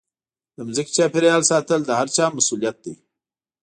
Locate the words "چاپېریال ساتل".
0.97-1.79